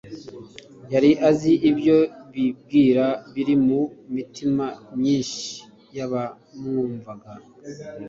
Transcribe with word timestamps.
Yari 0.93 1.11
azi 1.29 1.51
ibyo 1.69 1.97
bibwira 2.33 3.05
biri 3.33 3.55
mu 3.65 3.81
mitima 4.15 4.65
myinshi 4.99 5.43
y'abamwumvaga, 5.95 7.31